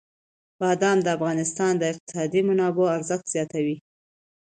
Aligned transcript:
بادام 0.61 0.97
د 1.03 1.07
افغانستان 1.17 1.71
د 1.77 1.83
اقتصادي 1.91 2.41
منابعو 2.49 2.93
ارزښت 2.97 3.25
زیاتوي. 3.35 3.77